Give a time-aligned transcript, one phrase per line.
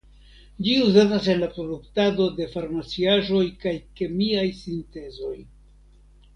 [0.67, 5.35] Ĝi uzatas en la produktado de farmarciaĵoj kaj kemiaj sintezoj.